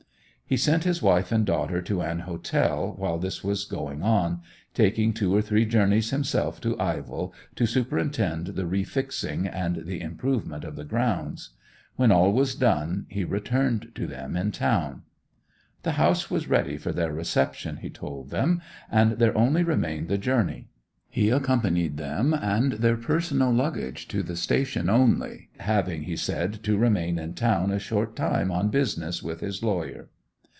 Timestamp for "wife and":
1.01-1.45